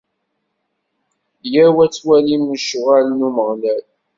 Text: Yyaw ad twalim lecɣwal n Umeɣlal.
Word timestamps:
Yyaw 1.51 1.77
ad 1.85 1.91
twalim 1.93 2.43
lecɣwal 2.53 3.05
n 3.11 3.25
Umeɣlal. 3.27 3.85